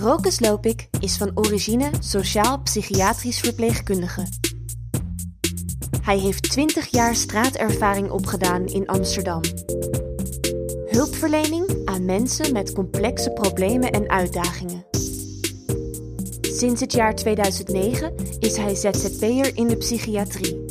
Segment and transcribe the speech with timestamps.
[0.00, 4.26] Rokus Lopik is van origine sociaal-psychiatrisch verpleegkundige.
[6.02, 9.40] Hij heeft 20 jaar straatervaring opgedaan in Amsterdam.
[10.86, 14.84] Hulpverlening aan mensen met complexe problemen en uitdagingen.
[16.40, 20.64] Sinds het jaar 2009 is hij ZZP'er in de psychiatrie.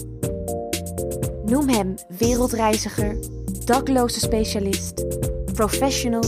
[1.45, 3.17] Noem hem wereldreiziger,
[3.65, 5.05] dakloze specialist,
[5.53, 6.23] professional,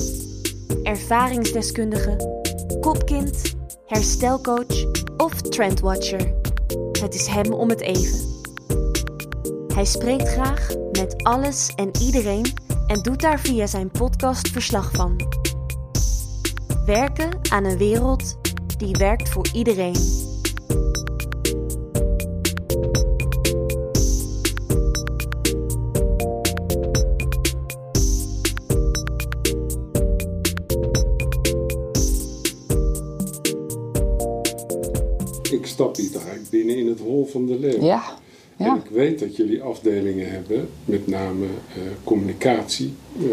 [0.84, 2.40] ervaringsdeskundige,
[2.82, 4.86] kopkind, herstelcoach
[5.18, 6.34] of trendwatcher.
[7.02, 8.20] Het is hem om het even.
[9.74, 12.54] Hij spreekt graag met alles en iedereen
[12.88, 15.16] en doet daar via zijn podcast verslag van.
[16.86, 18.38] Werken aan een wereld
[18.78, 20.30] die werkt voor iedereen.
[35.72, 37.82] Stap toch eigenlijk binnen in het hol van de leeuw.
[37.84, 38.02] Ja,
[38.58, 43.24] En ik weet dat jullie afdelingen hebben, met name eh, communicatie, eh,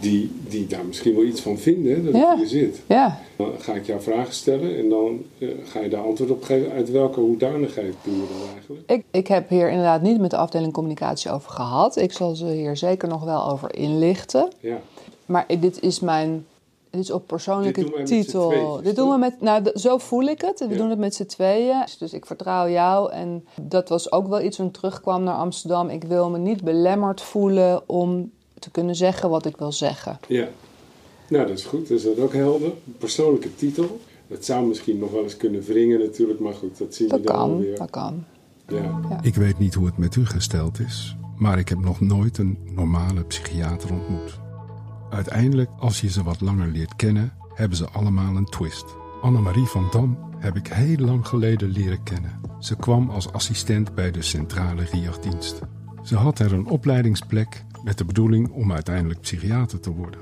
[0.00, 2.32] die, die daar misschien wel iets van vinden, hè, dat Ja.
[2.32, 2.80] ik hier zit.
[2.86, 3.20] ja.
[3.36, 6.70] Dan ga ik jou vragen stellen en dan eh, ga je daar antwoord op geven.
[6.72, 8.90] Uit welke hoedanigheid doe je dat eigenlijk?
[8.90, 11.96] Ik, ik heb hier inderdaad niet met de afdeling communicatie over gehad.
[11.96, 14.48] Ik zal ze hier zeker nog wel over inlichten.
[14.60, 14.80] Ja,
[15.26, 16.46] Maar dit is mijn.
[16.90, 18.80] Dit is op persoonlijke Dit titel.
[18.82, 19.40] dit doen we met.
[19.40, 20.58] Nou, zo voel ik het.
[20.58, 20.76] We Ja.
[20.76, 21.84] doen het met z'n tweeën.
[21.98, 23.12] Dus ik vertrouw jou.
[23.12, 25.88] En dat was ook wel iets toen ik terugkwam naar Amsterdam.
[25.88, 30.18] Ik wil me niet belemmerd voelen om te kunnen zeggen wat ik wil zeggen.
[30.28, 30.48] ja.
[31.28, 31.88] Nou, dat is goed.
[31.88, 32.72] Dus dat is ook helder.
[32.98, 34.00] Persoonlijke titel.
[34.26, 37.26] Dat zou misschien nog wel eens kunnen wringen natuurlijk, maar goed, dat zien Dat we
[37.26, 37.58] dan kan.
[37.58, 37.78] weer.
[37.78, 38.24] Dat kan.
[38.68, 39.00] Ja.
[39.22, 42.58] Ik weet niet hoe het met u gesteld is, maar ik heb nog nooit een
[42.74, 44.38] normale psychiater ontmoet.
[45.10, 48.84] Uiteindelijk, als je ze wat langer leert kennen, hebben ze allemaal een twist.
[49.22, 52.40] Annemarie van Dam heb ik heel lang geleden leren kennen.
[52.58, 55.60] Ze kwam als assistent bij de centrale RIAG-dienst.
[56.02, 60.20] Ze had er een opleidingsplek met de bedoeling om uiteindelijk psychiater te worden.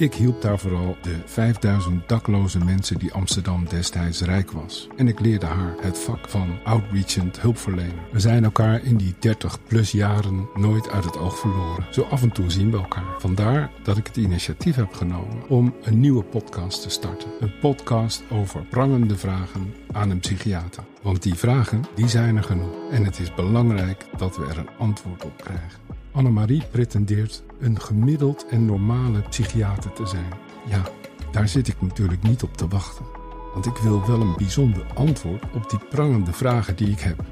[0.00, 4.88] Ik hielp daar vooral de 5000 dakloze mensen die Amsterdam destijds rijk was.
[4.96, 8.08] En ik leerde haar het vak van outreachend hulpverlener.
[8.12, 11.86] We zijn elkaar in die 30 plus jaren nooit uit het oog verloren.
[11.90, 13.14] Zo af en toe zien we elkaar.
[13.18, 17.30] Vandaar dat ik het initiatief heb genomen om een nieuwe podcast te starten.
[17.40, 20.84] Een podcast over prangende vragen aan een psychiater.
[21.02, 22.90] Want die vragen, die zijn er genoeg.
[22.90, 25.78] En het is belangrijk dat we er een antwoord op krijgen.
[26.12, 30.32] Annemarie pretendeert een gemiddeld en normale psychiater te zijn.
[30.66, 30.82] Ja,
[31.30, 33.04] daar zit ik natuurlijk niet op te wachten.
[33.52, 37.24] Want ik wil wel een bijzonder antwoord op die prangende vragen die ik heb.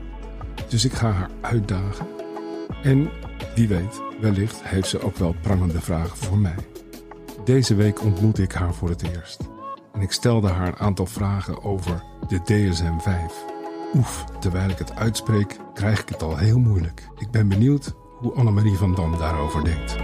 [0.68, 2.06] Dus ik ga haar uitdagen.
[2.82, 3.10] En
[3.54, 6.56] wie weet, wellicht heeft ze ook wel prangende vragen voor mij.
[7.44, 9.48] Deze week ontmoette ik haar voor het eerst.
[9.92, 13.48] En ik stelde haar een aantal vragen over de DSM-5.
[13.94, 17.08] Oef, terwijl ik het uitspreek, krijg ik het al heel moeilijk.
[17.18, 19.96] Ik ben benieuwd hoe Annemarie van Dam daarover denkt.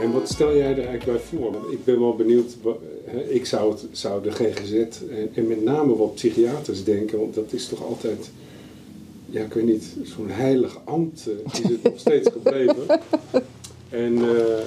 [0.00, 1.52] En wat stel jij er eigenlijk bij voor?
[1.52, 2.56] Want ik ben wel benieuwd,
[3.28, 7.52] ik zou, het, zou de GGZ en, en met name wat psychiaters denken, want dat
[7.52, 8.30] is toch altijd,
[9.26, 13.00] ja ik weet niet, zo'n heilig ambt eh, is het nog steeds gebleven.
[13.88, 14.64] En eh,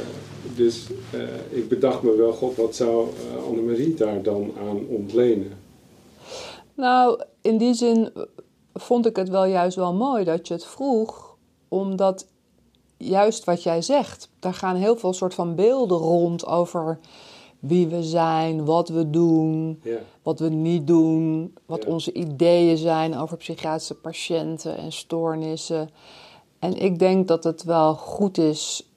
[0.55, 5.62] dus eh, ik bedacht me wel, god, wat zou uh, Annemarie daar dan aan ontlenen?
[6.75, 8.11] Nou, in die zin
[8.73, 11.35] vond ik het wel juist wel mooi dat je het vroeg,
[11.67, 12.27] omdat
[12.97, 16.99] juist wat jij zegt, daar gaan heel veel soort van beelden rond over
[17.59, 19.97] wie we zijn, wat we doen, Ja.
[20.23, 21.89] wat we niet doen, wat Ja.
[21.89, 25.89] onze ideeën zijn over psychiatrische patiënten en stoornissen.
[26.59, 28.87] En ik denk dat het wel goed is,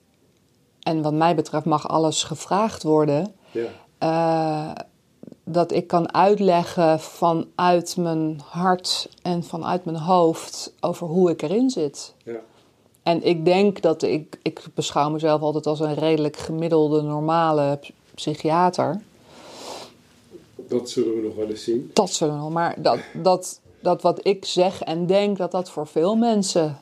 [0.81, 3.67] en wat mij betreft mag alles gevraagd worden, Ja,
[3.97, 4.83] eh,
[5.49, 11.69] dat ik kan uitleggen vanuit mijn hart en vanuit mijn hoofd over hoe ik erin
[11.69, 12.13] zit.
[12.23, 12.39] ja,
[13.03, 17.79] En ik denk dat ik, ik beschouw mezelf altijd als een redelijk gemiddelde, normale
[18.15, 19.01] psychiater.
[20.55, 21.89] dat zullen we nog wel eens zien.
[21.93, 25.69] Dat zullen we nog, maar dat, dat, dat wat ik zeg en denk, dat dat
[25.69, 26.77] voor veel mensen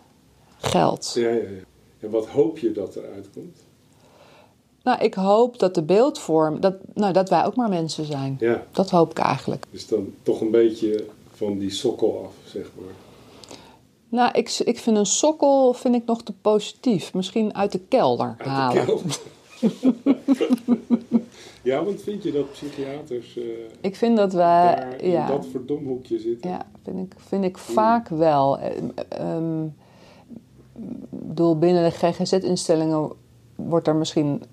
[0.57, 1.11] geldt.
[1.15, 1.63] Ja, ja, ja.
[1.99, 3.57] En wat hoop je dat eruit komt?
[4.85, 8.37] Nou, ik hoop dat de beeldvorm, dat, nou, dat wij ook maar mensen zijn.
[8.39, 9.65] Ja, Dat hoop ik eigenlijk.
[9.71, 12.93] dus dan toch een beetje van die sokkel af, zeg maar.
[14.09, 17.13] Nou, ik, ik vind een sokkel vind ik nog te positief.
[17.13, 18.85] Misschien uit de kelder Uit halen.
[18.85, 19.19] de kelder.
[21.61, 23.43] ja, want vind je dat psychiaters eh,
[23.81, 24.95] Ik vind dat wij.
[24.97, 26.49] in ja, dat verdomhoekje zitten?
[26.49, 28.59] ja, vind ik, vind ik vaak wel.
[28.59, 28.83] Ik
[31.09, 33.11] bedoel, binnen de GGZ-instellingen
[33.55, 34.43] wordt er misschien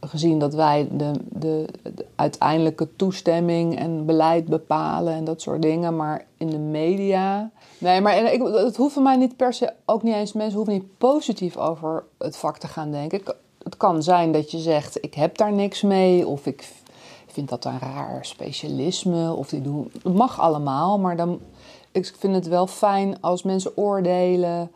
[0.00, 5.96] gezien dat wij de, de, de uiteindelijke toestemming en beleid bepalen en dat soort dingen.
[5.96, 7.50] Maar in de media.
[7.78, 10.98] Nee, maar ik, het hoeft mij niet per se, ook niet eens mensen hoeven niet
[10.98, 13.20] positief over het vak te gaan denken.
[13.62, 16.68] Het kan zijn dat je zegt: ik heb daar niks mee, of ik
[17.26, 19.90] vind dat een raar specialisme, of die doen.
[20.02, 21.40] Het mag allemaal, maar dan.
[21.92, 24.70] Ik vind het wel fijn als mensen oordelen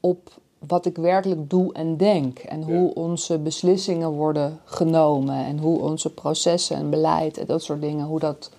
[0.00, 0.30] op
[0.66, 2.38] wat ik werkelijk doe en denk.
[2.38, 5.44] En hoe onze beslissingen worden genomen.
[5.44, 8.06] En hoe onze processen en beleid en dat soort dingen.
[8.06, 8.50] Hoe, dat,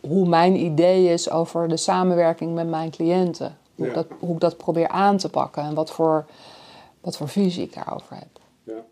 [0.00, 3.56] hoe mijn idee is over de samenwerking met mijn cliënten.
[3.74, 5.62] Hoe, ik, dat, hoe ik dat probeer aan te pakken.
[5.62, 6.26] En wat voor,
[7.00, 8.40] wat voor visie ik daarover heb.
[8.62, 8.82] Ja.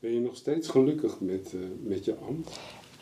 [0.00, 2.60] Ben je nog steeds gelukkig met, uh, met je ambt?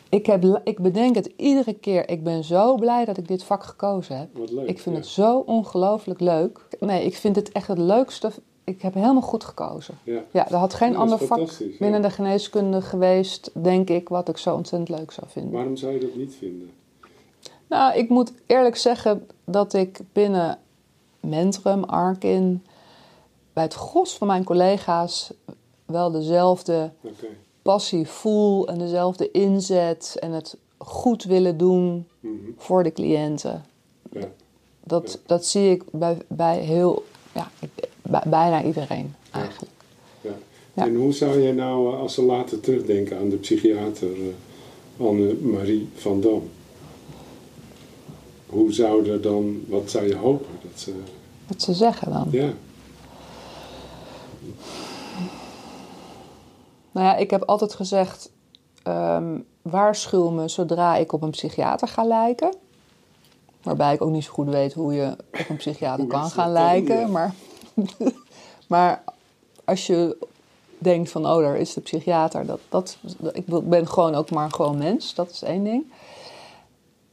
[0.09, 2.09] Ik, heb, ik bedenk het iedere keer.
[2.09, 4.37] Ik ben zo blij dat ik dit vak gekozen heb.
[4.37, 6.67] Wat leuk, ik vind het zo ongelooflijk leuk.
[6.79, 8.31] Nee, ik vind het echt het leukste.
[8.63, 9.97] Ik heb helemaal goed gekozen.
[10.03, 14.37] Ja, ja er had geen ander vak binnen de geneeskunde geweest, denk ik, wat ik
[14.37, 15.51] zo ontzettend leuk zou vinden.
[15.51, 16.69] Waarom zou je dat niet vinden?
[17.67, 20.59] Nou, ik moet eerlijk zeggen dat ik binnen
[21.19, 22.65] Mentrum, Arkin,
[23.53, 25.33] bij het gros van mijn collega's
[25.85, 26.91] wel dezelfde
[27.61, 32.33] passie voel en dezelfde inzet en het goed willen doen mhm.
[32.57, 33.65] voor de cliënten.
[34.11, 34.27] Ja.
[34.83, 37.51] Dat, dat zie ik bij, bij heel, ja,
[38.01, 39.73] bij, bijna iedereen eigenlijk.
[40.21, 40.31] Ja.
[40.73, 45.89] En hoe zou je nou, eh, als ze later terugdenken aan de psychiater uh, Anne-Marie
[45.93, 46.49] van Dam,
[48.45, 50.91] hoe zou dan, wat zou je hopen dat ze...
[51.47, 52.27] Wat ze zeggen dan?
[52.31, 52.53] Ja.
[56.91, 58.31] Nou ja, ik heb altijd gezegd:
[58.83, 62.53] um, waarschuw me zodra ik op een psychiater ga lijken.
[63.63, 67.11] Waarbij ik ook niet zo goed weet hoe je op een psychiater kan gaan lijken.
[67.11, 67.33] Maar,
[68.67, 69.03] maar
[69.65, 70.27] als je
[70.77, 72.45] denkt van, oh, daar is de psychiater.
[72.45, 72.97] Dat, dat,
[73.33, 75.13] ik ben gewoon ook maar gewoon mens.
[75.15, 75.83] Dat is één ding.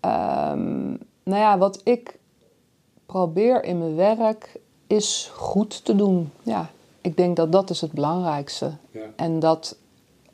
[0.00, 2.18] Um, nou ja, wat ik
[3.06, 6.30] probeer in mijn werk is goed te doen.
[6.42, 6.70] Ja,
[7.06, 8.72] ik denk dat dat is het belangrijkste.
[8.90, 9.00] Ja.
[9.16, 9.76] En dat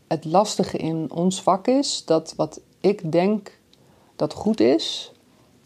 [0.06, 3.58] het lastige in ons vak is dat wat ik denk
[4.16, 5.12] dat goed is,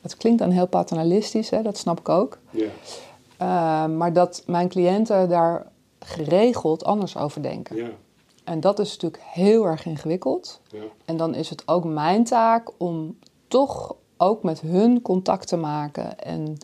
[0.00, 2.38] dat klinkt dan heel paternalistisch, hè, dat snap ik ook.
[2.50, 2.66] Ja.
[3.42, 5.66] Uh, maar dat mijn cliënten daar
[6.00, 7.76] geregeld anders over denken.
[7.76, 7.90] Ja.
[8.44, 10.60] En dat is natuurlijk heel erg ingewikkeld.
[10.70, 10.82] Ja.
[11.04, 13.18] En dan is het ook mijn taak om
[13.48, 16.58] toch ook met hun contact te maken en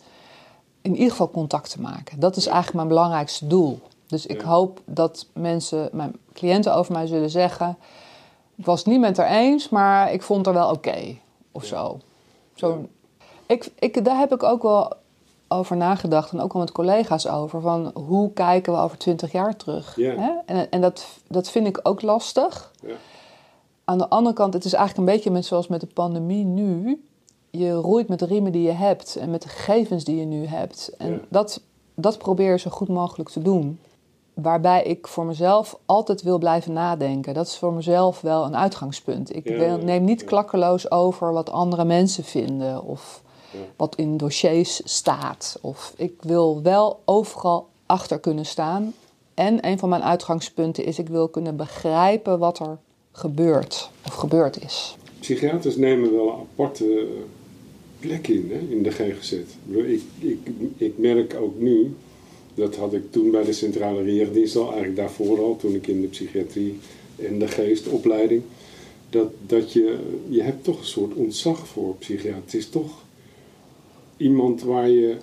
[0.81, 2.19] in ieder geval contact te maken.
[2.19, 3.79] Dat is eigenlijk mijn belangrijkste doel.
[4.07, 7.77] Dus ik hoop dat mensen, mijn cliënten over mij zullen zeggen...
[8.55, 11.17] ik was het niet met haar eens, maar ik vond haar wel oké.
[11.51, 11.99] of zo.
[12.53, 12.85] zo
[13.45, 14.93] ik, ik, daar heb ik ook wel
[15.47, 17.61] over nagedacht en ook wel met collega's over.
[17.61, 19.95] Van hoe kijken we over twintig jaar terug?
[19.95, 20.31] Hè?
[20.45, 22.71] En, en dat, dat vind ik ook lastig.
[22.81, 22.93] Ja.
[23.83, 27.03] Aan de andere kant, het is eigenlijk een beetje met, zoals met de pandemie nu.
[27.49, 30.45] Je roeit met de riemen die je hebt en met de gegevens die je nu
[30.45, 30.91] hebt.
[30.97, 31.61] En dat,
[31.95, 33.79] dat probeer je zo goed mogelijk te doen
[34.33, 37.33] waarbij ik voor mezelf altijd wil blijven nadenken.
[37.33, 39.35] Dat is voor mezelf wel een uitgangspunt.
[39.35, 39.49] Ik
[39.83, 43.21] neem niet klakkeloos over wat andere mensen vinden of
[43.75, 45.57] wat in dossiers staat.
[45.61, 48.93] Of ik wil wel overal achter kunnen staan.
[49.33, 52.77] En een van mijn uitgangspunten is: ik wil kunnen begrijpen wat er
[53.11, 54.97] gebeurt of gebeurd is.
[55.19, 57.07] Psychiaters nemen wel een aparte
[57.99, 59.31] plek in hè, in de GGZ.
[59.31, 61.95] Ik, ik, ik merk ook nu
[62.55, 66.01] dat had ik toen bij de Centrale Reerdienst al, eigenlijk daarvoor al, toen ik in
[66.01, 66.79] de psychiatrie
[67.15, 68.41] en de geestopleiding.
[69.09, 69.97] Dat, dat je,
[70.29, 72.41] je hebt toch een soort ontzag voor psychiater.
[72.43, 73.01] Het is toch
[74.17, 75.17] iemand waar je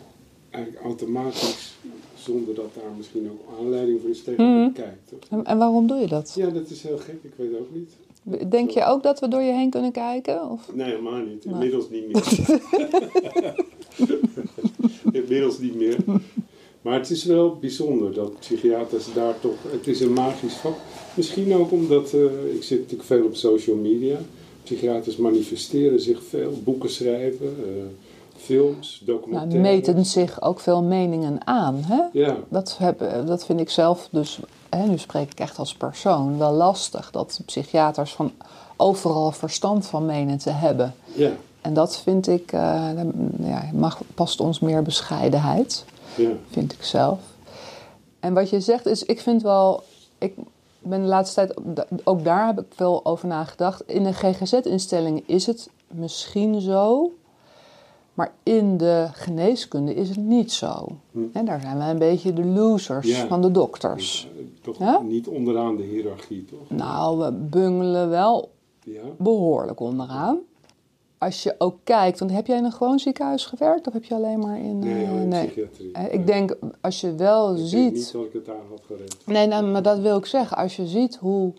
[0.50, 1.78] eigenlijk automatisch,
[2.14, 4.72] zonder dat daar misschien ook aanleiding voor is, tegen mm.
[4.72, 5.12] kijkt.
[5.28, 6.32] En, en waarom doe je dat?
[6.36, 7.90] Ja, dat is heel gek, ik weet het ook niet.
[8.50, 10.50] Denk je ook dat we door je heen kunnen kijken?
[10.50, 10.74] Of?
[10.74, 11.44] Nee, helemaal niet.
[11.44, 12.24] Inmiddels niet meer.
[15.22, 15.96] Inmiddels niet meer.
[16.82, 19.56] Maar het is wel bijzonder dat psychiaters daar toch.
[19.70, 20.74] Het is een magisch vak.
[21.14, 22.12] Misschien ook omdat.
[22.12, 24.16] Uh, ik zit natuurlijk veel op social media.
[24.62, 27.82] Psychiaters manifesteren zich veel, boeken schrijven, uh,
[28.36, 29.54] films, documentaires.
[29.54, 31.76] Nou, meten zich ook veel meningen aan.
[31.86, 32.02] Hè?
[32.12, 32.36] Ja.
[32.48, 34.38] Dat, heb, eh, dat vind ik zelf dus.
[34.68, 36.38] Hè, nu spreek ik echt als persoon.
[36.38, 38.32] Wel lastig dat psychiaters van
[38.76, 40.94] overal verstand van menen te hebben.
[41.14, 41.30] Ja.
[41.60, 42.52] En dat vind ik.
[42.52, 42.90] Uh,
[43.40, 45.84] ja, mag, past ons meer bescheidenheid.
[46.16, 46.30] Ja.
[46.50, 47.20] Vind ik zelf.
[48.20, 49.82] En wat je zegt is, ik vind wel.
[50.18, 50.34] Ik
[50.78, 51.54] ben de laatste tijd,
[52.04, 53.82] ook daar heb ik veel over nagedacht.
[53.86, 57.12] In een GGZ-instelling is het misschien zo.
[58.14, 60.86] Maar in de geneeskunde is het niet zo.
[61.12, 61.18] Hm.
[61.32, 63.26] En daar zijn wij een beetje de losers Ja.
[63.26, 64.28] van de dokters.
[64.62, 66.78] Toch niet onderaan de hiërarchie, toch?
[66.78, 68.50] Nou, we bungelen wel
[69.16, 70.38] behoorlijk onderaan.
[71.20, 74.14] Als je ook kijkt, want heb jij in een gewoon ziekenhuis gewerkt of heb je
[74.14, 74.78] alleen maar in.
[74.78, 75.46] Nee, eh, in nee.
[75.46, 75.92] psychiatrie.
[75.92, 77.92] Eh, Ik denk, als je wel Ik ziet.
[77.94, 79.16] niet dat ik het daar had gered.
[79.26, 80.56] Nee, nou, maar dat wil ik zeggen.
[80.56, 81.52] Als je ziet hoe.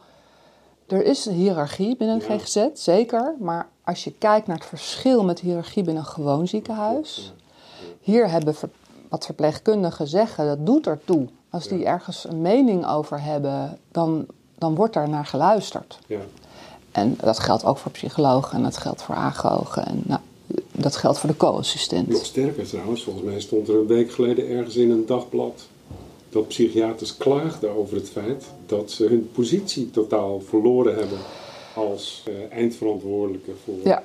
[0.88, 2.40] Er is een hiërarchie binnen een.
[2.40, 3.36] GGZ, zeker.
[3.40, 7.34] Maar als je kijkt naar het verschil met hiërarchie binnen een gewoon ziekenhuis.
[8.00, 8.70] Hier hebben ver-
[9.10, 11.28] wat verpleegkundigen zeggen, dat doet ertoe.
[11.50, 14.26] Als die ergens een mening over hebben, dan,
[14.58, 16.00] dan wordt daar naar geluisterd.
[16.08, 16.20] Ja.
[16.92, 19.86] En dat geldt ook voor psychologen en dat geldt voor agogen.
[19.86, 20.20] En nou,
[20.72, 22.18] dat geldt voor de Nog co-assistent.
[22.18, 25.68] sterker trouwens, volgens mij stond er een week geleden ergens in een dagblad
[26.30, 31.18] dat psychiaters klaagden over het feit dat ze hun positie totaal verloren hebben
[31.76, 33.76] als eh, eindverantwoordelijke voor.
[33.84, 34.04] Ja.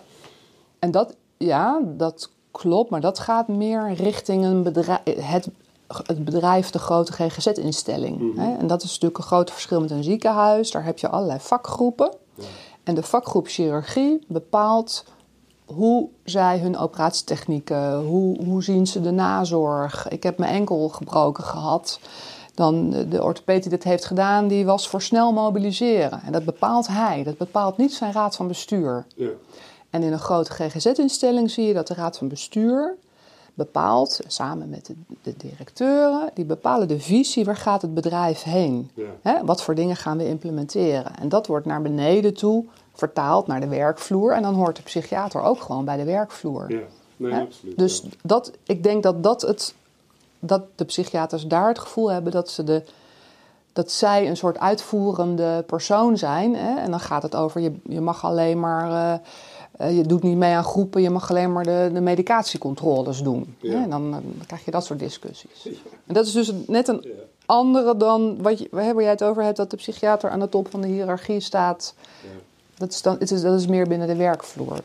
[0.79, 5.49] En dat, ja, dat klopt, maar dat gaat meer richting een bedrijf, het,
[6.07, 8.19] het bedrijf, de grote GGZ-instelling.
[8.19, 8.41] Mhm.
[8.41, 10.71] En dat is natuurlijk een groot verschil met een ziekenhuis.
[10.71, 12.13] Daar heb je allerlei vakgroepen.
[12.35, 12.45] Ja.
[12.87, 15.05] En de vakgroep chirurgie bepaalt
[15.65, 20.09] hoe zij hun operatietechnieken, hoe, hoe zien ze de nazorg.
[20.09, 22.01] Ik heb mijn enkel gebroken gehad.
[22.55, 26.23] Dan de, de orthopeed die dit heeft gedaan, die was voor snel mobiliseren.
[26.23, 29.07] En dat bepaalt hij, dat bepaalt niet zijn raad van bestuur.
[29.15, 29.31] Ja.
[29.91, 32.97] En in een grote GGZ-instelling zie je dat de raad van bestuur
[33.57, 38.91] bepaalt, samen met de, de directeuren, die bepalen de visie, waar gaat het bedrijf heen?
[38.95, 39.05] Ja.
[39.23, 41.17] Hè, wat voor dingen gaan we implementeren?
[41.17, 44.33] En dat wordt naar beneden toe vertaald naar de werkvloer.
[44.33, 46.73] En dan hoort de psychiater ook gewoon bij de werkvloer.
[46.73, 46.81] Ja.
[47.17, 47.79] Nee, absoluut.
[47.79, 48.09] Dus ja.
[48.23, 49.75] dat, ik denk dat, dat, het,
[50.39, 52.83] dat de psychiaters daar het gevoel hebben dat, ze de,
[53.73, 56.55] dat zij een soort uitvoerende persoon zijn.
[56.55, 56.77] Hè?
[56.77, 59.21] En dan gaat het over, je, je mag alleen maar, eh,
[59.79, 63.55] je doet niet mee aan groepen, je mag alleen maar de, de medicatiecontroles doen.
[63.61, 63.83] Ja.
[63.83, 65.67] En dan, eh, dan krijg je dat soort discussies.
[66.07, 67.05] En dat is dus net een
[67.47, 70.71] andere dan wat je, waar jij het over hebt, dat de psychiater aan de top
[70.71, 71.95] van de hiërarchie staat.
[72.23, 72.29] Ja.
[72.75, 74.81] Dat is, dan, het is, dat is meer binnen de werkvloer.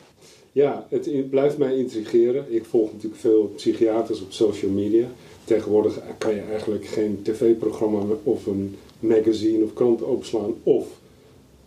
[0.52, 2.54] Ja, het blijft mij intrigeren.
[2.54, 5.06] Ik volg natuurlijk veel psychiaters op social media.
[5.44, 10.54] Tegenwoordig kan je eigenlijk geen tv-programma of een magazine of krant openslaan.
[10.62, 10.86] Of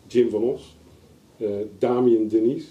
[0.08, 0.76] Jim van Os,
[1.38, 1.48] eh
[1.80, 2.66] Damien Denis,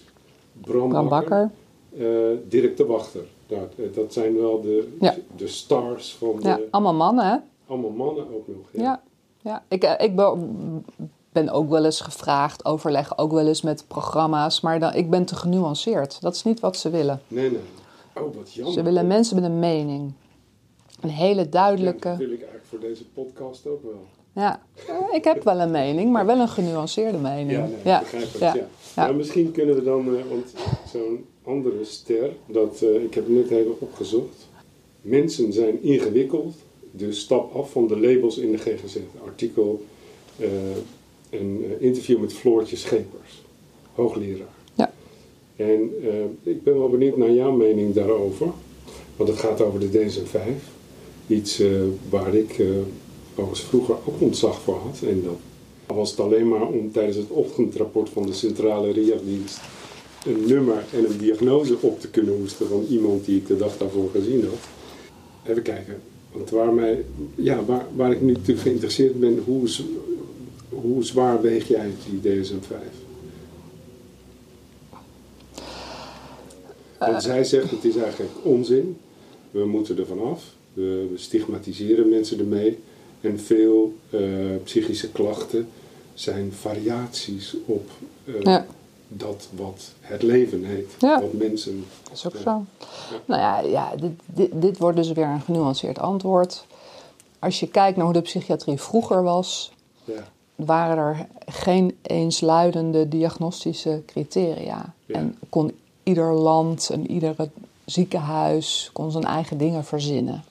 [0.65, 1.51] Bram, Bram Bakker,
[1.91, 2.31] Bakker.
[2.33, 3.25] eh, Dirk de Wachter.
[3.49, 5.15] Nou, eh, dat zijn wel de, Ja.
[5.37, 6.49] de stars van de...
[6.49, 7.37] Ja, allemaal mannen, hè?
[7.67, 8.67] Allemaal mannen ook nog.
[8.71, 8.83] Ja.
[8.83, 9.03] Ja,
[9.41, 9.63] ja.
[9.69, 10.37] Ik, eh, ik be-
[11.33, 15.25] ben ook wel eens gevraagd, overleg ook wel eens met programma's, maar dan, ik ben
[15.25, 16.21] te genuanceerd.
[16.21, 17.21] Dat is niet wat ze willen.
[17.29, 17.61] Nee, nee.
[18.17, 18.73] Oh, wat jammer.
[18.75, 20.13] Ze willen mensen met een mening.
[21.01, 22.09] Een hele Ja, duidelijke.
[22.09, 24.03] dat wil ik eigenlijk voor deze podcast ook wel.
[24.33, 24.61] Ja,
[25.13, 27.51] ik heb wel een mening, maar wel een genuanceerde mening.
[27.51, 27.99] Ja, nee, ja.
[28.01, 28.39] begrijp het.
[28.41, 28.55] ja.
[28.55, 28.67] Ja.
[28.97, 29.05] Ja.
[29.05, 30.55] Maar misschien kunnen we dan, eh, want
[30.93, 34.49] zo'n andere ster, dat, eh, ik heb het net even opgezocht.
[35.01, 36.55] Mensen zijn ingewikkeld,
[36.91, 38.97] dus stap af van de labels in de GGZ.
[39.25, 39.85] Artikel,
[40.37, 40.49] eh,
[41.31, 43.43] een interview met Floortje Schepers,
[43.95, 44.55] hoogleraar.
[44.75, 44.93] Ja.
[45.57, 45.93] En
[46.43, 48.53] ik ben wel benieuwd naar jouw mening daarover.
[49.17, 50.73] Want het gaat over de DSM-5.
[51.27, 51.63] Iets
[52.09, 52.63] waar ik
[53.31, 55.01] overigens vroeger ook ontzag voor had.
[55.09, 55.39] En dat
[55.87, 59.61] was het alleen maar om tijdens het ochtendrapport van de centrale RIA-dienst
[60.27, 63.77] een nummer en een diagnose op te kunnen hoesten van iemand die ik de dag
[63.77, 64.69] daarvoor gezien had.
[65.47, 66.01] Even kijken.
[66.33, 69.69] Want waar, mij, ja, waar, waar ik nu natuurlijk geïnteresseerd ben, hoe,
[70.69, 73.03] hoe zwaar weeg jij die DSM-5?
[76.99, 78.97] Want zij zegt het is eigenlijk onzin.
[79.51, 80.45] We moeten er vanaf.
[80.73, 82.79] We, we stigmatiseren mensen ermee.
[83.25, 84.21] En veel eh,
[84.65, 85.69] psychische klachten
[86.15, 87.91] zijn variaties op
[88.25, 88.67] eh, Ja.
[89.09, 90.95] dat wat het leven heet.
[90.99, 91.21] Ja.
[91.21, 91.85] Wat mensen.
[92.03, 92.65] Dat is ook zo.
[93.25, 96.67] Nou ja, ja dit, dit, dit wordt dus weer een genuanceerd antwoord.
[97.39, 99.73] Als je kijkt naar hoe de psychiatrie vroeger was,
[100.05, 104.95] Ja, waren er geen eensluidende diagnostische criteria.
[105.07, 105.15] Ja.
[105.15, 107.35] En kon ieder land en ieder
[107.85, 110.45] ziekenhuis kon zijn eigen dingen verzinnen.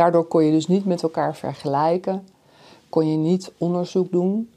[0.00, 2.28] Daardoor kon je dus niet met elkaar vergelijken,
[2.88, 4.50] kon je niet onderzoek doen,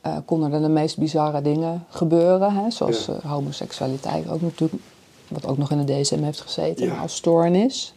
[0.00, 3.12] eh, konden er de meest bizarre dingen gebeuren, hè, zoals Ja.
[3.14, 4.82] eh, homoseksualiteit, ook natuurlijk,
[5.28, 7.00] wat ook nog in de DSM heeft gezeten Ja.
[7.00, 7.94] als stoornis.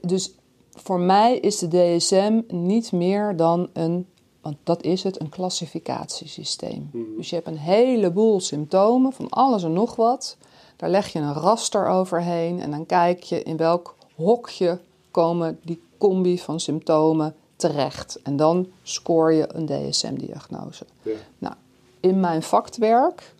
[0.00, 0.32] Dus
[0.70, 4.06] voor mij is de DSM niet meer dan een,
[4.40, 6.90] want dat is het, een klassificatiesysteem.
[6.92, 7.04] Mhm.
[7.16, 10.36] Dus je hebt een heleboel symptomen van alles en nog wat.
[10.76, 14.78] Daar leg je een raster overheen en dan kijk je in welk hokje
[15.10, 18.18] komen die combi van symptomen terecht.
[18.22, 20.86] En dan scoor je een DSM-diagnose.
[21.02, 21.54] ja, Nou,
[22.00, 23.34] in mijn vakwerk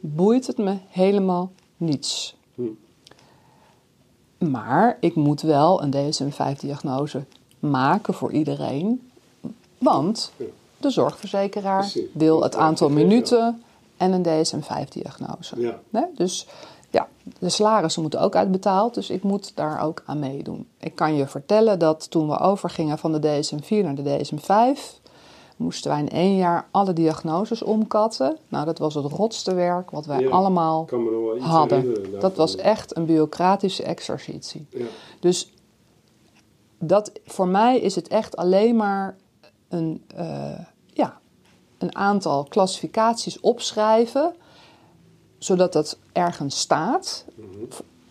[0.00, 2.36] boeit het me helemaal niets.
[2.54, 2.62] Hm.
[4.50, 7.24] Maar ik moet wel een DSM-5-diagnose
[7.58, 9.10] maken voor iedereen.
[9.78, 10.32] Want
[10.76, 13.62] de zorgverzekeraar wil het aantal minuten
[13.96, 15.60] en een DSM-5-diagnose.
[15.60, 15.80] Ja.
[15.90, 16.04] Nee?
[16.14, 16.46] Dus
[16.92, 17.08] ja,
[17.38, 20.68] de salarissen moeten ook uitbetaald, dus ik moet daar ook aan meedoen.
[20.78, 25.00] Ik kan je vertellen dat toen we overgingen van de DSM-4 naar de DSM-5,
[25.56, 28.36] moesten wij in één jaar alle diagnoses omkatten.
[28.48, 30.88] Nou, dat was het rotste werk wat wij Ja, allemaal
[31.38, 31.94] hadden.
[32.20, 34.66] Dat was echt een bureaucratische exercitie.
[34.70, 34.84] Ja.
[35.20, 35.52] Dus
[36.78, 39.16] dat, voor mij is het echt alleen maar
[39.68, 41.20] een, eh, ja,
[41.78, 44.34] een aantal klassificaties opschrijven,
[45.44, 47.24] zodat dat ergens staat.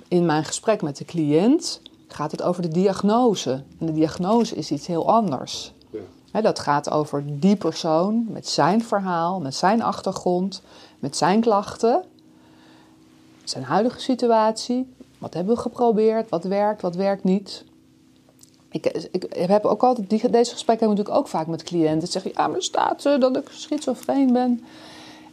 [0.08, 3.64] In mijn gesprek met de cliënt gaat het over de diagnose.
[3.80, 5.74] En de diagnose is iets heel anders.
[6.32, 6.42] Ja.
[6.42, 10.62] Dat gaat over die persoon met zijn verhaal, met zijn achtergrond,
[11.00, 12.04] met zijn klachten,
[13.44, 14.94] zijn huidige situatie.
[15.18, 16.30] Wat hebben we geprobeerd?
[16.30, 16.82] Wat werkt?
[16.82, 17.64] Wat werkt niet?
[18.72, 22.08] Ik, ik heb ook altijd, die, deze gesprekken natuurlijk ook vaak met cliënten.
[22.08, 24.64] Ze zeggen, ja, maar staat er dat ik schizofreen ben?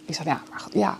[0.04, 0.98] Ik zeg, ja, maar ja,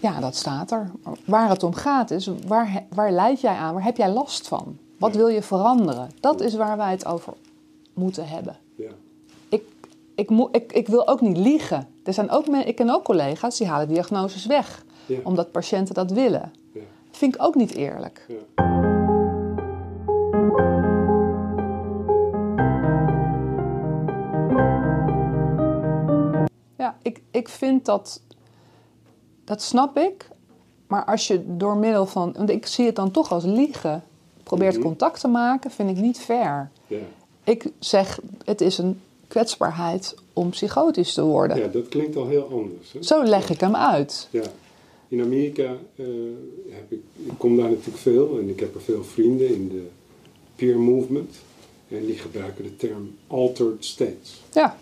[0.00, 0.90] ja, dat staat er.
[1.24, 3.74] Waar het om gaat is, waar, waar leid jij aan?
[3.74, 4.78] Waar heb jij last van?
[4.98, 6.10] Wat wil je veranderen?
[6.20, 7.32] Dat is waar wij het over
[7.94, 8.56] moeten hebben.
[8.74, 8.90] Ja.
[9.48, 9.62] Ik,
[10.14, 11.88] ik, moet, ik, ik wil ook niet liegen.
[12.04, 14.84] Er zijn ook, ik ken ook collega's die halen diagnoses weg.
[15.06, 15.18] Ja.
[15.24, 16.52] Omdat patiënten dat willen.
[16.72, 16.80] Ja.
[17.10, 18.26] Vind ik ook niet eerlijk.
[18.28, 18.84] Ja.
[26.76, 28.20] Ja, ik, ik vind dat.
[29.46, 30.28] Dat snap ik.
[30.86, 32.32] Maar als je door middel van.
[32.36, 34.04] Want ik zie het dan toch als liegen.
[34.42, 34.82] Probeert Mhm.
[34.84, 36.70] contact te maken, vind ik niet fair.
[36.86, 36.96] Ja.
[37.44, 41.56] Ik zeg, het is een kwetsbaarheid om psychotisch te worden.
[41.58, 42.92] ja, dat klinkt al heel anders.
[42.92, 43.02] Hè?
[43.02, 44.28] Zo leg ik hem uit.
[44.30, 44.42] Ja.
[45.08, 45.62] In Amerika
[45.96, 46.06] eh,
[46.70, 49.86] heb ik, ik kom daar natuurlijk veel en ik heb er veel vrienden in de
[50.56, 51.34] peer movement.
[51.88, 54.42] En die gebruiken de term altered states.
[54.52, 54.76] Ja,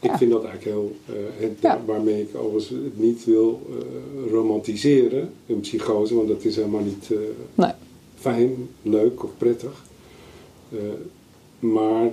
[0.00, 1.14] Ik vind dat eigenlijk heel, eh,
[1.48, 7.10] het, waarmee ik overigens niet wil eh, romantiseren, een psychose, want dat is helemaal niet
[7.10, 7.18] eh,
[7.54, 7.72] nee.
[8.14, 9.84] fijn, leuk of prettig.
[11.58, 12.12] Maar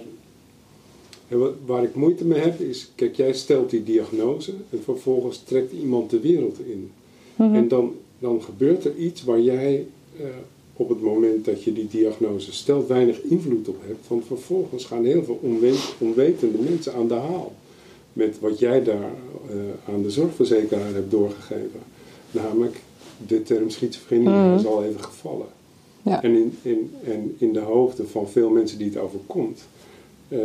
[1.33, 5.43] en wat, waar ik moeite mee heb is, kijk, jij stelt die diagnose en vervolgens
[5.43, 6.91] trekt iemand de wereld in.
[7.35, 7.55] Mhm.
[7.55, 10.25] En dan, dan gebeurt er iets waar jij eh,
[10.73, 14.07] op het moment dat je die diagnose stelt weinig invloed op hebt.
[14.07, 17.53] Want vervolgens gaan heel veel onwe- onwetende mensen aan de haal
[18.13, 19.11] met wat jij daar
[19.49, 19.55] eh,
[19.93, 21.79] aan de zorgverzekeraar hebt doorgegeven.
[22.31, 22.81] Namelijk,
[23.27, 24.53] de term schizofrenie Mhm.
[24.55, 25.47] is al even gevallen.
[26.01, 26.21] Ja.
[26.23, 29.67] En, in, in, en in de hoofden van veel mensen die het overkomt,
[30.27, 30.39] eh,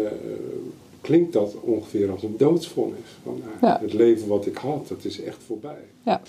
[1.00, 2.98] klinkt dat ongeveer als een doodsvonnis.
[3.22, 3.78] Van, Ja.
[3.81, 5.83] Het leven wat ik had, dat is echt voorbij.
[6.02, 6.20] Ja,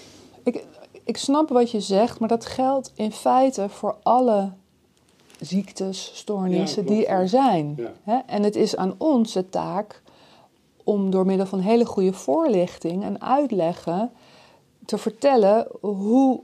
[0.43, 0.63] ik,
[1.03, 4.49] ik snap wat je zegt, maar dat geldt in feite voor alle
[5.39, 7.77] ziektes, stoornissen Ja, die er zijn.
[8.05, 8.23] Ja.
[8.27, 10.01] En het is aan ons de taak
[10.83, 14.11] om door middel van hele goede voorlichting en uitleggen
[14.85, 16.39] te vertellen hoe.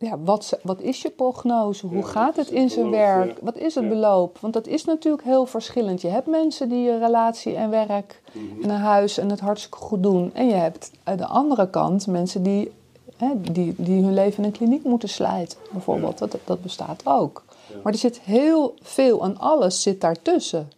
[0.00, 1.86] Ja, wat, wat is je prognose?
[1.86, 3.00] Hoe Ja, gaat het in zijn beloop?
[3.00, 3.28] werk?
[3.38, 3.44] Ja.
[3.44, 3.90] Wat is het Ja.
[3.90, 4.38] beloop?
[4.38, 6.00] Want dat is natuurlijk heel verschillend.
[6.00, 8.62] Je hebt mensen die je relatie en werk Mhm.
[8.62, 10.30] en een huis en het hartstikke goed doen.
[10.34, 12.72] En je hebt aan de andere kant mensen die,
[13.16, 16.18] hè, die, die hun leven in een kliniek moeten slijten, bijvoorbeeld.
[16.18, 17.44] Dat, dat bestaat ook.
[17.82, 20.70] Maar er zit heel veel en alles zit daartussen.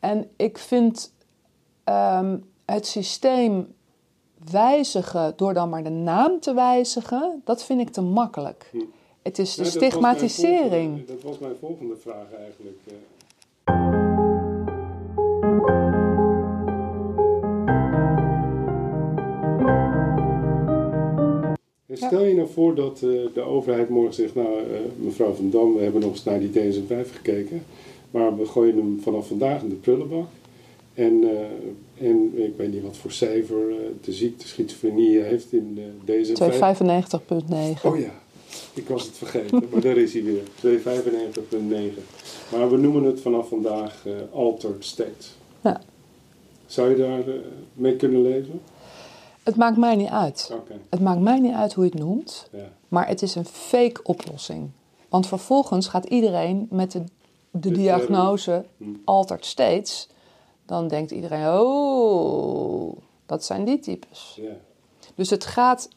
[0.00, 1.12] En ik vind
[1.84, 3.74] ehm, het systeem
[4.50, 8.68] wijzigen door dan maar de naam te wijzigen, dat vind ik te makkelijk.
[8.72, 8.78] Hm.
[9.22, 10.88] Het is de was stigmatisering.
[10.96, 12.78] volgende- Dat was mijn volgende vraag eigenlijk.
[12.86, 12.94] eh.
[21.92, 25.74] Stel je nou voor dat eh, de overheid morgen zegt, nou eh, mevrouw Van Dam,
[25.74, 27.62] we hebben nog eens naar die DSM-5 gekeken,
[28.10, 30.26] maar we gooien hem vanaf vandaag in de prullenbak.
[30.94, 35.74] En, eh, en ik weet niet wat voor cijfer eh, de ziekte schizofrenie heeft in
[35.74, 36.36] de DSM-5.
[36.36, 37.84] 295.9.
[37.84, 38.12] Oh ja,
[38.74, 40.42] ik was het vergeten, maar daar is hij weer.
[40.60, 42.02] 295.9.
[42.52, 45.26] Maar we noemen het vanaf vandaag eh, altered state.
[45.60, 45.80] Ja.
[46.66, 47.40] Zou je daar eh,
[47.72, 48.60] mee kunnen leven?
[49.42, 50.52] Het maakt mij niet uit.
[50.90, 52.72] Het maakt mij niet uit hoe je het noemt, ja.
[52.88, 54.70] maar het is een fake oplossing.
[55.08, 57.02] Want vervolgens gaat iedereen met de,
[57.50, 58.84] de diagnose Hm.
[59.04, 60.08] altered states.
[60.66, 64.34] Dan denkt iedereen, oh, dat zijn die types.
[64.40, 64.52] ja.
[65.14, 65.88] Dus het gaat,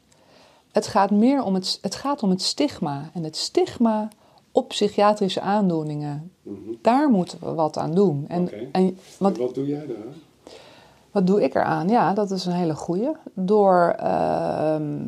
[0.72, 3.10] het gaat meer om het, het, gaat om het stigma.
[3.14, 4.08] En het stigma
[4.52, 6.60] op psychiatrische aandoeningen, Mhm.
[6.82, 8.26] daar moeten we wat aan doen.
[8.28, 9.98] En, en want En wat doe jij daar?
[11.12, 11.88] wat doe ik eraan?
[11.90, 13.10] Ja, dat is een hele goeie.
[13.34, 15.02] Door, ehm,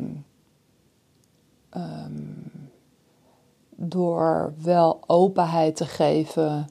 [1.70, 2.12] ehm,
[3.88, 6.68] door wel openheid te geven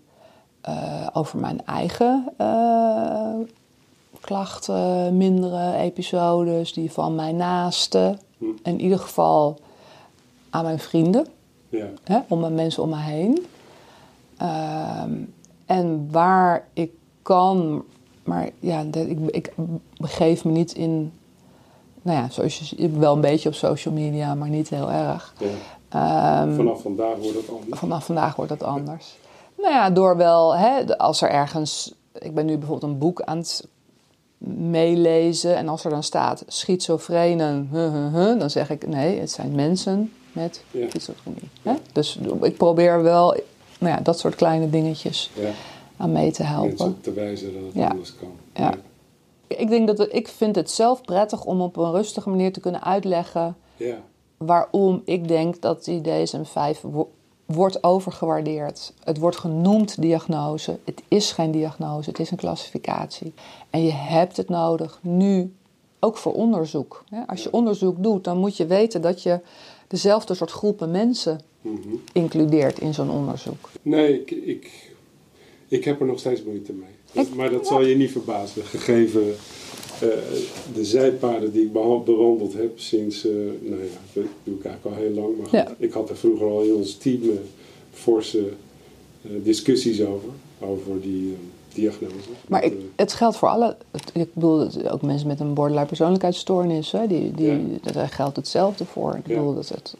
[0.69, 3.35] uh, over mijn eigen uh,
[4.19, 8.19] klachten, mindere episodes, die van mijn naasten.
[8.37, 8.45] Hm.
[8.63, 9.59] In ieder geval
[10.49, 11.27] aan mijn vrienden,
[11.69, 11.85] ja.
[12.03, 13.45] hè, om mijn mensen om me heen.
[14.41, 15.03] Uh,
[15.65, 17.83] en waar ik kan,
[18.23, 19.53] maar ja, ik, ik
[19.97, 21.13] begeef me niet in,
[22.01, 25.33] nou ja, zoals je wel een beetje op social media, maar niet heel erg.
[25.39, 25.47] Ja.
[25.95, 27.79] Um, vanaf vandaag wordt het anders.
[27.79, 29.17] Vanaf vandaag wordt het anders.
[29.57, 33.37] Nou ja, door wel, hè, als er ergens, ik ben nu bijvoorbeeld een boek aan
[33.37, 33.67] het
[34.47, 37.69] meelezen en als er dan staat schizofrenen,
[38.39, 40.89] dan zeg ik nee, het zijn mensen met ja.
[40.89, 41.49] schizofrenie.
[41.61, 41.73] Hè?
[41.91, 43.35] Dus ik probeer wel
[43.79, 45.49] nou ja, dat soort kleine dingetjes ja.
[45.97, 46.97] aan mee te helpen.
[47.01, 48.31] Te wijzen dat het anders kan.
[48.53, 48.73] Ja.
[49.47, 52.83] Ik denk dat ik vind het zelf prettig om op een rustige manier te kunnen
[52.83, 53.55] uitleggen
[54.37, 56.79] waarom ik denk dat die DSM-5
[57.45, 58.93] wordt overgewaardeerd.
[59.03, 60.79] Het wordt genoemd diagnose.
[60.83, 63.33] Het is geen diagnose, het is een klassificatie.
[63.69, 65.53] En je hebt het nodig nu
[65.99, 67.03] ook voor onderzoek.
[67.27, 69.39] Als je onderzoek doet, dan moet je weten dat je
[69.87, 71.79] dezelfde soort groepen mensen mhm.
[72.13, 73.69] includeert in zo'n onderzoek.
[73.81, 74.93] Nee, ik, ik,
[75.67, 77.27] ik heb er nog steeds moeite mee.
[77.35, 79.35] maar dat zal je niet verbazen, gegeven
[80.03, 80.09] uh,
[80.73, 85.03] de zijpaden die ik bewandeld heb sinds, uh, nou ja, dat doe ik eigenlijk al
[85.03, 85.37] heel lang.
[85.37, 87.31] Maar goed, ik had er vroeger al in ons team uh,
[87.91, 88.49] forse
[89.21, 91.35] discussies over, over die
[91.73, 92.29] diagnose.
[92.47, 93.75] Maar ik, het geldt voor alle,
[94.13, 99.15] ik bedoel, ook mensen met een borderline persoonlijkheidsstoornis, hè, die, die, daar geldt hetzelfde voor.
[99.15, 99.95] Ik bedoel, dat het,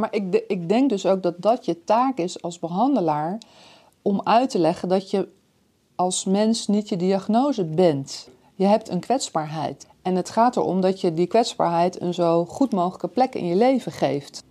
[0.00, 3.38] Maar ik, ik denk dus ook dat dat je taak is als behandelaar
[4.02, 5.28] om uit te leggen dat je
[5.94, 8.28] als mens niet je diagnose bent.
[8.54, 9.86] Je hebt een kwetsbaarheid.
[10.02, 13.56] En het gaat erom dat je die kwetsbaarheid een zo goed mogelijke plek in je
[13.56, 14.42] leven geeft.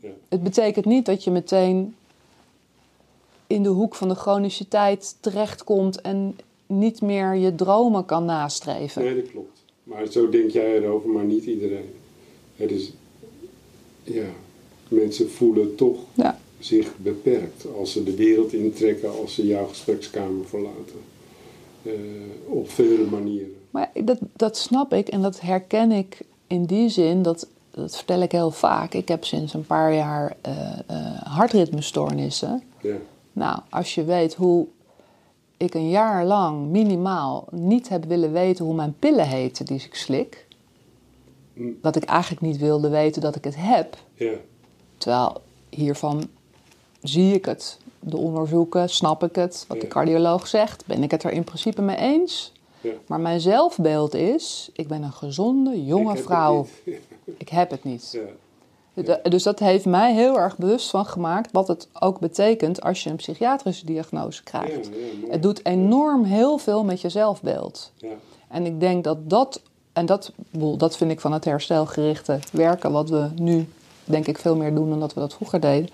[0.00, 0.08] Ja.
[0.28, 1.94] Het betekent niet dat je meteen
[3.46, 9.02] in de hoek van de chroniciteit terechtkomt en niet meer je dromen kan nastreven.
[9.02, 9.64] Nee, dat klopt.
[9.82, 11.94] Maar zo denk jij erover, maar niet iedereen.
[12.56, 12.92] Het is,
[14.02, 14.26] ja,
[14.88, 16.38] mensen voelen toch ja.
[16.58, 21.00] zich beperkt als ze de wereld intrekken, als ze jouw gesprekskamer verlaten.
[21.82, 21.92] Uh,
[22.46, 23.54] op vele manieren.
[23.70, 28.20] Maar dat, dat snap ik en dat herken ik in die zin, dat, dat vertel
[28.20, 28.94] ik heel vaak.
[28.94, 32.62] Ik heb sinds een paar jaar uh, uh, hartritmestoornissen.
[32.82, 32.96] Ja.
[33.32, 34.66] Nou, als je weet hoe
[35.56, 39.94] ik een jaar lang minimaal niet heb willen weten hoe mijn pillen heten die ik
[39.94, 40.46] slik.
[41.52, 41.78] Mm.
[41.82, 43.96] Dat ik eigenlijk niet wilde weten dat ik het heb.
[44.14, 44.32] Ja.
[44.98, 46.28] Terwijl hiervan
[47.02, 47.78] zie ik het.
[48.00, 49.64] De onderzoeken, snap ik het.
[49.68, 52.52] Wat de cardioloog zegt, ben ik het er in principe mee eens.
[52.80, 52.92] Ja.
[53.06, 56.66] Maar mijn zelfbeeld is, ik ben een gezonde, jonge ik vrouw.
[57.38, 58.10] ik heb het niet.
[58.12, 58.20] Ja.
[59.22, 63.10] Dus dat heeft mij heel erg bewust van gemaakt wat het ook betekent als je
[63.10, 64.90] een psychiatrische diagnose krijgt.
[65.28, 67.92] het doet enorm heel veel met je zelfbeeld.
[68.48, 70.32] En ik denk dat dat, en dat,
[70.76, 73.68] dat vind ik van het herstelgerichte werken wat we nu
[74.10, 75.88] denk ik veel meer doen dan dat we dat vroeger deden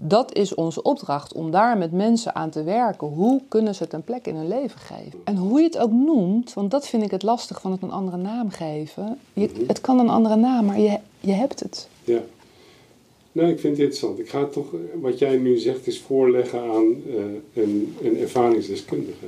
[0.00, 3.06] dat is onze opdracht om daar met mensen aan te werken.
[3.06, 5.20] Hoe kunnen ze het een plek in hun leven geven?
[5.24, 7.90] En hoe je het ook noemt, want dat vind ik het lastig van het een
[7.90, 9.18] andere naam geven.
[9.32, 9.66] Je, mhm.
[9.66, 11.88] het kan een andere naam, maar je, je hebt het.
[12.04, 12.20] Ja.
[13.32, 14.18] Nou, ik vind het interessant.
[14.18, 14.66] Ik ga toch,
[15.00, 19.26] wat jij nu zegt, is voorleggen aan uh, een, een ervaringsdeskundige.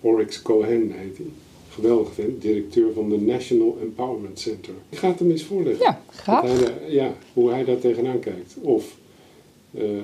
[0.00, 1.26] Oryx Cohen heet hij.
[1.70, 4.74] Geweldig vent, directeur van de National Empowerment Center.
[4.88, 5.84] Ik ga het hem eens voorleggen.
[5.84, 6.72] Ja, graag.
[6.88, 8.54] ja, hoe hij daar tegenaan kijkt.
[8.60, 8.96] Of
[9.70, 10.02] uh,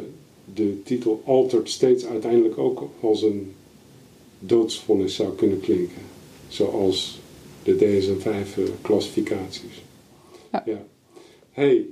[0.55, 3.53] de titel Altered States uiteindelijk ook als een
[4.39, 6.03] doodsvonnis zou kunnen klinken.
[6.49, 7.21] Zoals
[7.63, 9.83] de DSM-5-classificaties.
[10.53, 10.63] Ja.
[10.67, 10.85] ja.
[11.51, 11.87] hey,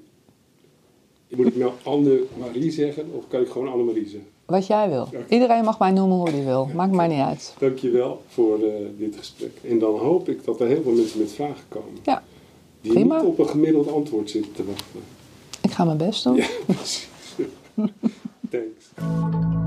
[1.29, 4.29] moet ik nou Anne-Marie zeggen of kan ik gewoon Anne-Marie zeggen?
[4.47, 5.09] Wat jij wil.
[5.29, 6.69] Iedereen mag mij noemen hoe hij wil.
[6.75, 7.55] Maakt mij niet uit.
[7.59, 9.59] Dankjewel voor uh, dit gesprek.
[9.69, 11.99] En dan hoop ik dat er heel veel mensen met vragen komen.
[12.03, 12.23] Ja,
[12.81, 15.01] Die niet op een gemiddeld antwoord zitten te wachten.
[15.63, 16.37] Ik ga mijn best doen.
[16.37, 17.09] Ja, precies.
[18.51, 19.64] Thanks.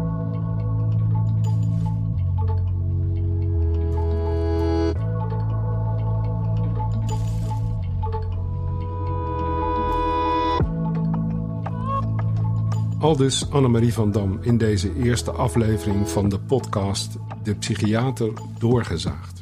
[13.00, 19.40] Aldus Annemarie van Dam in deze eerste aflevering van de podcast De Psychiater Doorgezaagd.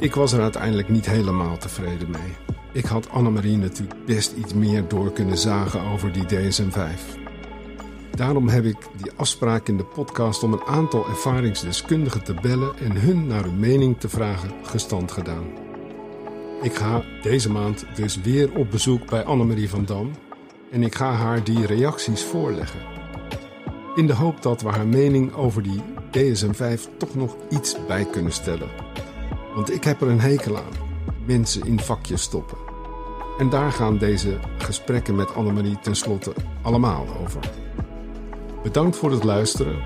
[0.00, 2.36] Ik was er uiteindelijk niet helemaal tevreden mee.
[2.72, 7.18] Ik had Annemarie natuurlijk best iets meer door kunnen zagen over die DSM-5.
[8.10, 13.00] Daarom heb ik die afspraak in de podcast om een aantal ervaringsdeskundigen te bellen en
[13.00, 15.44] hun naar hun mening te vragen gestand gedaan.
[16.62, 20.10] Ik ga deze maand dus weer op bezoek bij Annemarie van Dam
[20.70, 22.80] en ik ga haar die reacties voorleggen.
[23.94, 28.32] In de hoop dat we haar mening over die DSM-5 toch nog iets bij kunnen
[28.32, 28.68] stellen.
[29.54, 30.88] Want ik heb er een hekel aan.
[31.26, 32.58] Mensen in vakjes stoppen.
[33.38, 37.40] En daar gaan deze gesprekken met Annemarie tenslotte allemaal over.
[38.62, 39.76] Bedankt voor het luisteren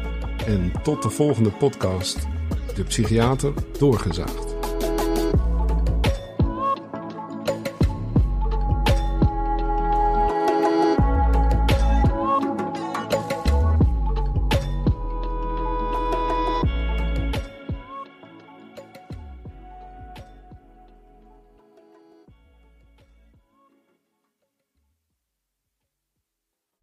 [0.46, 2.18] en tot de volgende podcast.
[2.74, 4.43] De psychiater doorgezaagd.